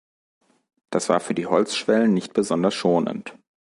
Das 0.89 1.09
war 1.09 1.19
für 1.19 1.35
die 1.35 1.45
Holzschwellen 1.45 2.11
nicht 2.11 2.33
besonders 2.33 2.73
schonend. 2.73 3.35